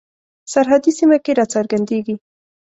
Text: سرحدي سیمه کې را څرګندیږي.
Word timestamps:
سرحدي 0.51 0.91
سیمه 0.99 1.17
کې 1.23 1.31
را 1.37 1.45
څرګندیږي. 1.53 2.15